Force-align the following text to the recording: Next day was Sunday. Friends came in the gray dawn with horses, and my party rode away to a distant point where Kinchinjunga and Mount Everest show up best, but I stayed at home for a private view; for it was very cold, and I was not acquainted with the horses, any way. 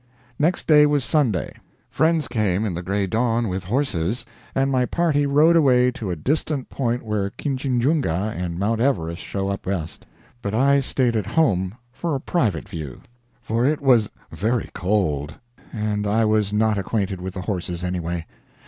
Next 0.39 0.65
day 0.65 0.87
was 0.87 1.03
Sunday. 1.05 1.53
Friends 1.91 2.27
came 2.27 2.65
in 2.65 2.73
the 2.73 2.81
gray 2.81 3.05
dawn 3.05 3.47
with 3.47 3.65
horses, 3.65 4.25
and 4.55 4.71
my 4.71 4.83
party 4.87 5.27
rode 5.27 5.55
away 5.55 5.91
to 5.91 6.09
a 6.09 6.15
distant 6.15 6.69
point 6.69 7.03
where 7.05 7.29
Kinchinjunga 7.29 8.33
and 8.35 8.57
Mount 8.57 8.81
Everest 8.81 9.21
show 9.21 9.49
up 9.49 9.61
best, 9.61 10.07
but 10.41 10.55
I 10.55 10.79
stayed 10.79 11.15
at 11.15 11.27
home 11.27 11.75
for 11.93 12.15
a 12.15 12.19
private 12.19 12.67
view; 12.67 13.01
for 13.43 13.63
it 13.63 13.79
was 13.79 14.09
very 14.31 14.71
cold, 14.73 15.35
and 15.71 16.07
I 16.07 16.25
was 16.25 16.51
not 16.51 16.79
acquainted 16.79 17.21
with 17.21 17.35
the 17.35 17.41
horses, 17.41 17.83
any 17.83 17.99
way. 17.99 18.25